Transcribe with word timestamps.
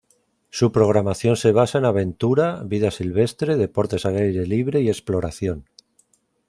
Su 0.49 0.71
programación 0.71 1.35
se 1.35 1.51
basa 1.51 1.77
en 1.77 1.85
aventura, 1.85 2.63
vida 2.65 2.89
silvestre, 2.89 3.55
deportes 3.55 4.07
al 4.07 4.17
aire 4.17 4.47
libre 4.47 4.81
y 4.81 4.87
exploración. 4.89 5.67